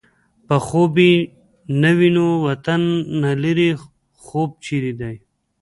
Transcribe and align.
په 0.47 0.55
خوب 0.65 0.93
يې 1.05 1.13
نه 1.81 1.91
وینو 1.99 2.27
وطن 2.47 2.81
نه 3.21 3.31
لرې 3.43 3.69
خوب 4.23 4.49
چېرې 4.65 4.93
دی 4.99 5.15